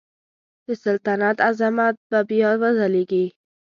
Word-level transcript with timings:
د 0.65 0.67
سلطنت 0.83 1.37
عظمت 1.47 1.95
به 2.09 2.19
بیا 2.29 2.49
وځلیږي. 2.61 3.25